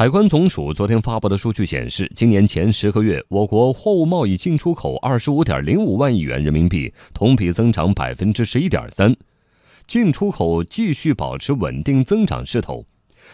[0.00, 9.14] 海关总署昨天发布的数据显示，今年前十个月，我国货物贸易进出口二十五点零五万亿元人民币，同比增长百分之十一点三，
[9.86, 12.86] 进出口继续保持稳定增长势头。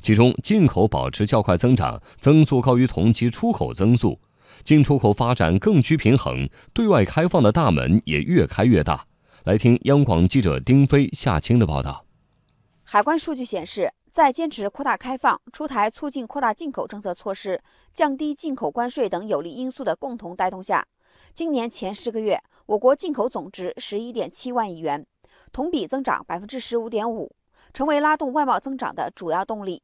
[0.00, 4.20] 其中，进口保持较快增长，增速高于同期出口增速，
[4.62, 9.06] 进出口发展更趋平衡，对外开放的大门也越开越大。
[9.42, 12.04] 来听央广记者丁飞、夏青的报道。
[12.84, 13.92] 海关数据显示。
[14.12, 17.58] 在坚持扩大开放、出台促进扩大进口政策措施、
[17.94, 20.86] 降低进口关税等有利因素的共同带动下，
[21.32, 25.06] 今年前十个月，我国进口总值十一点七万亿元，
[25.50, 27.34] 同比增长百分之十五点五，
[27.72, 29.82] 成为拉动外贸增长的主要动力。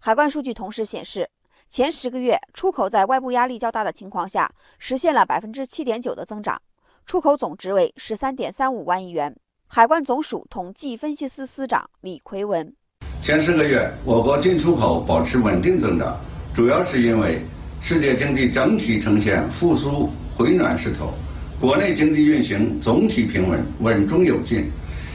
[0.00, 1.30] 海关数据同时显示，
[1.66, 6.60] 前十个月出口在外部压力较大的情况下，实现了百分之七点九的增长，
[7.06, 9.34] 出口总值为十三点三五万亿元。
[9.68, 12.76] 海关总署统计分析司司长李奎文。
[13.22, 16.18] 前十个月，我国进出口保持稳定增长，
[16.52, 17.40] 主要是因为
[17.80, 21.14] 世界经济整体呈现复苏回暖势头，
[21.60, 24.68] 国内经济运行总体平稳、稳中有进，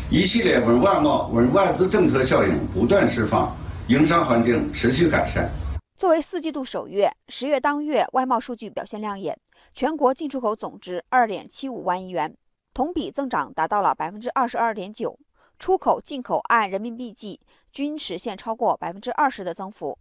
[0.10, 3.54] 一系列稳外贸、稳外资政策效应不断释放，
[3.90, 5.50] 营商环境持续改善。
[5.98, 9.38] 作为四季度首月，十月当月外贸数据表现亮眼，
[9.74, 12.34] 全国进出口总值二点七五万亿元，
[12.74, 15.20] 同比增长达到了百分之二十二点九。
[15.60, 17.40] 出口、进口按人民币计
[17.72, 19.98] 均实现超过百分之二十的增幅。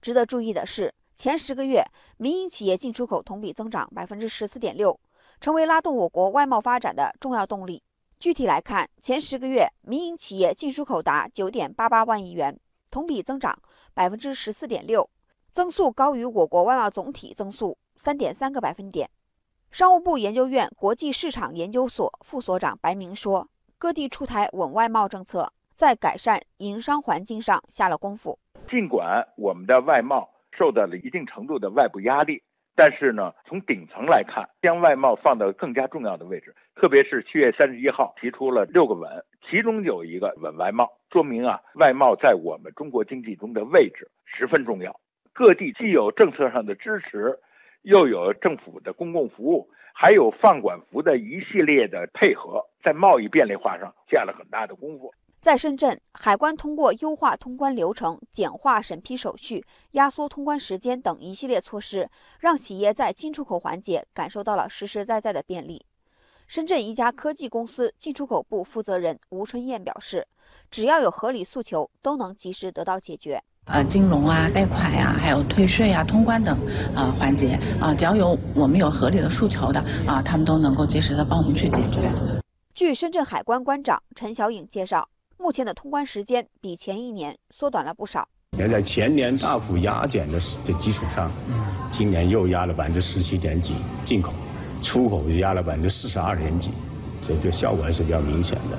[0.00, 1.84] 值得注意的是，前十个月
[2.16, 4.98] 民营企业进出口同比增长百分之十四点六，
[5.40, 7.82] 成为拉动我国外贸发展的重要动力。
[8.18, 12.58] 具体来看，前十个月民营企业进出口达九点八八万亿元，
[12.90, 13.56] 同比增长
[13.94, 15.08] 百分之十四点六，
[15.52, 19.08] 增速高于我国外贸总体增速三点三个百分点。
[19.70, 23.48] 商务部研究院国际市场研究所副所长白明说。
[23.80, 28.36] 各地出台稳外贸政策，在改善营商环境上下了功夫。
[28.68, 32.42] 尽管我们的外贸受到了一定程度的外部压力，
[32.74, 36.52] 但是呢，从顶层来看，将外贸放到更加重要的位置。
[36.74, 39.08] 特别是七月三十一号提出了六个稳，
[39.48, 44.98] 其中有一个稳外贸，说明啊，外贸在我们中国经济中的位置十分重要。
[45.32, 47.38] 各地既有政策上的支持，
[47.82, 49.68] 又有政府的公共服务。
[50.00, 55.12] 还有放管服的一系列的配合，在贸易便利化上下了很大的功夫。
[55.40, 62.08] 在深圳，海关通过优化通关流程、简化审批手续、压缩通关时间等一系列措施，
[62.38, 65.84] 让企业在进出口环节感受到了实实在在的便利。
[66.46, 70.24] 深圳一家科技公司进出口部负责人吴春燕表示
[70.70, 76.58] ：“只要有合理诉求，都能及时得到解决。”呃，金融啊、贷款呀，还有退税啊、通关等
[76.94, 82.10] 啊环节啊，只要有我们有合理的诉求的啊，他们都能够及时的帮我们去解决。
[82.74, 88.26] 据深圳海关关长陈小颖介绍，目前的通关时间比前一年缩短了不少。
[88.56, 91.30] 也在前年大幅压减的的基础上，
[91.90, 93.74] 今年又压了百分之十七点几
[94.04, 94.32] 进口，
[94.80, 96.70] 出口又压了百分之四十二点几，
[97.20, 98.78] 这这效果还是比较明显的。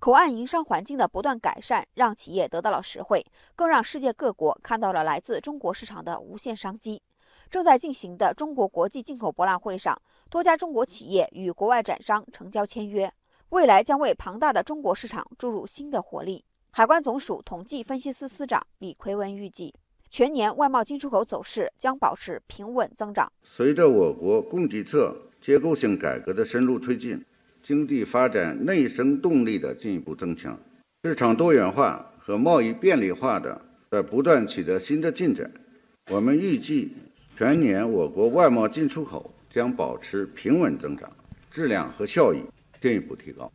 [0.00, 3.26] 口岸营商环境的不断改善，让企业得到了实惠，
[3.56, 7.02] 更让世界各国看到了来自中国市场的无限商机。
[7.50, 10.00] 正在进行的中国国际进口博览会上，
[10.30, 13.12] 多家中国企业与国外展商成交签约，
[13.48, 16.44] 未来将为庞大的中国市场注入新的活力。
[16.70, 19.74] 海关总署统计分析司司长李奎文预计，
[20.08, 23.32] 全年外贸进出口走势将保持平稳增长。
[23.42, 27.24] 随着我国供给侧结构性改革的深入推进。
[27.68, 30.58] 经济发展内生动力的进一步增强，
[31.04, 35.50] 市场多元化和贸易便利化的在不断取得新的进展。
[36.10, 36.90] 我们预计
[37.36, 41.12] 全年我国外贸进出口将保持平稳增长，
[41.50, 42.40] 质量和效益
[42.80, 43.52] 进一步提高。